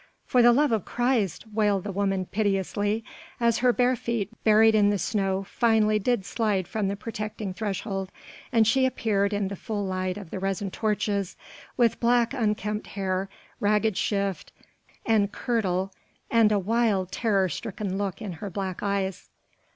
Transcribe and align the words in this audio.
"For 0.25 0.41
the 0.41 0.51
love 0.51 0.71
of 0.71 0.83
Christ," 0.83 1.45
wailed 1.53 1.83
the 1.83 1.91
woman 1.91 2.25
piteously, 2.25 3.03
as 3.39 3.59
her 3.59 3.71
bare 3.71 3.95
feet 3.95 4.31
buried 4.43 4.73
in 4.73 4.89
the 4.89 4.97
snow 4.97 5.43
finally 5.43 6.01
slid 6.23 6.39
away 6.39 6.63
from 6.63 6.87
the 6.87 6.95
protecting 6.95 7.53
threshold, 7.53 8.11
and 8.51 8.65
she 8.65 8.87
appeared 8.87 9.31
in 9.31 9.47
the 9.47 9.55
full 9.55 9.85
light 9.85 10.17
of 10.17 10.31
the 10.31 10.39
resin 10.39 10.71
torches, 10.71 11.37
with 11.77 11.99
black 11.99 12.33
unkempt 12.33 12.87
hair, 12.87 13.29
ragged 13.59 13.95
shift 13.95 14.51
and 15.05 15.31
kirtle 15.31 15.93
and 16.31 16.51
a 16.51 16.57
wild 16.57 17.11
terror 17.11 17.47
stricken 17.47 17.95
look 17.99 18.23
in 18.23 18.31
her 18.33 18.49
black 18.49 18.81
eyes. 18.81 19.29